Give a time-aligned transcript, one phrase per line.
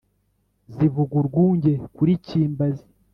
[0.73, 2.85] zivuga urwunge kuri cyimbazi